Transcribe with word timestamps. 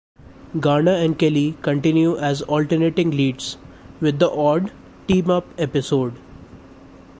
Garner 0.59 0.93
and 0.95 1.19
Kelly 1.19 1.55
continue 1.61 2.17
as 2.17 2.41
alternating 2.41 3.11
leads, 3.11 3.59
with 3.99 4.17
the 4.17 4.31
odd 4.31 4.71
'team-up' 5.07 5.53
episode. 5.59 6.15